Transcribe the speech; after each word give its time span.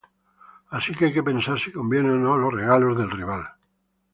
Así 0.75 0.91
que 0.95 1.05
hay 1.05 1.13
que 1.17 1.27
pensar 1.29 1.57
si 1.59 1.71
conviene 1.77 2.09
o 2.13 2.17
no 2.17 2.35
los 2.35 2.51
"regalos" 2.59 2.97
del 2.97 3.11
rival. 3.19 3.43